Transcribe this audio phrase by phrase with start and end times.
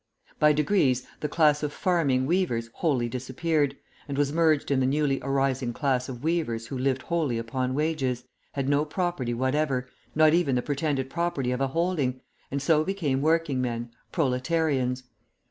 [0.39, 3.77] By degrees the class of farming weavers wholly disappeared,
[4.07, 8.23] and was merged in the newly arising class of weavers who lived wholly upon wages,
[8.53, 12.19] had no property whatever, not even the pretended property of a holding,
[12.49, 15.03] and so became working men, proletarians.